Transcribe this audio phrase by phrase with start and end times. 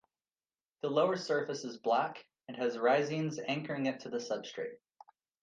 [0.81, 4.79] The lower surface is black and has rhizines anchoring it to the substrate.